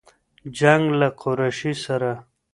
جـنــګ 0.57 0.85
له 0.99 1.07
قــــريــشي 1.21 1.71
ســــره 1.83 2.13